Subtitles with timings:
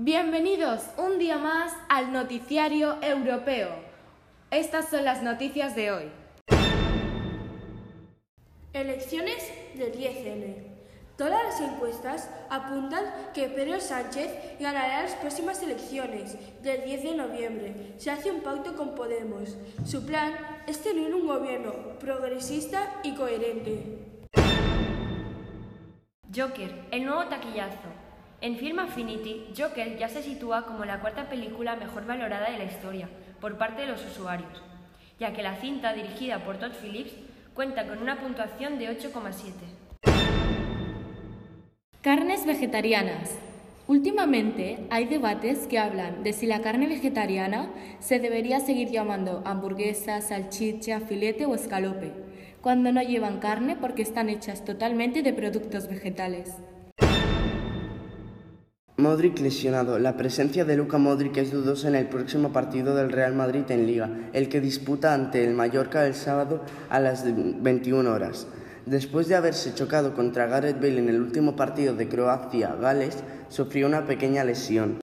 [0.00, 3.68] Bienvenidos un día más al Noticiario Europeo.
[4.48, 6.04] Estas son las noticias de hoy.
[8.72, 9.42] Elecciones
[9.74, 10.54] del 10N.
[11.16, 17.74] Todas las encuestas apuntan que Pedro Sánchez ganará las próximas elecciones del 10 de noviembre.
[17.96, 19.56] Se hace un pacto con Podemos.
[19.84, 20.32] Su plan
[20.68, 23.82] es tener un gobierno progresista y coherente.
[26.32, 28.07] Joker, el nuevo taquillazo.
[28.40, 32.64] En Film Affinity, Joker ya se sitúa como la cuarta película mejor valorada de la
[32.64, 33.08] historia
[33.40, 34.62] por parte de los usuarios,
[35.18, 37.14] ya que la cinta, dirigida por Todd Phillips,
[37.52, 39.54] cuenta con una puntuación de 8,7.
[42.00, 43.36] Carnes vegetarianas.
[43.88, 50.20] Últimamente hay debates que hablan de si la carne vegetariana se debería seguir llamando hamburguesa,
[50.20, 52.12] salchicha, filete o escalope,
[52.60, 56.54] cuando no llevan carne porque están hechas totalmente de productos vegetales.
[58.98, 60.00] Modric lesionado.
[60.00, 63.86] La presencia de Luka Modric es dudosa en el próximo partido del Real Madrid en
[63.86, 68.48] Liga, el que disputa ante el Mallorca el sábado a las 21 horas.
[68.86, 73.18] Después de haberse chocado contra Gareth Bale en el último partido de Croacia-Gales,
[73.48, 74.98] sufrió una pequeña lesión.